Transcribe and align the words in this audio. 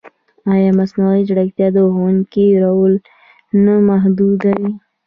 ایا 0.53 0.71
مصنوعي 0.79 1.21
ځیرکتیا 1.27 1.67
د 1.73 1.77
ښوونکي 1.93 2.47
رول 2.63 2.93
نه 3.63 3.73
محدودوي؟ 3.89 4.71